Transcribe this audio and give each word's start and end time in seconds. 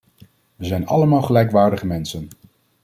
Wij 0.55 0.67
zijn 0.67 0.85
allemaal 0.85 1.21
gelijkwaardige 1.21 1.85
mensen. 1.85 2.27